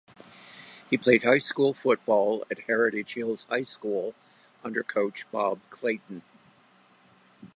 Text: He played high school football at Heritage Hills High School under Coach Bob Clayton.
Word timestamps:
He 0.89 0.97
played 0.97 1.21
high 1.21 1.37
school 1.37 1.75
football 1.75 2.43
at 2.49 2.61
Heritage 2.61 3.13
Hills 3.13 3.45
High 3.51 3.61
School 3.61 4.15
under 4.63 4.81
Coach 4.81 5.29
Bob 5.29 5.59
Clayton. 5.69 6.23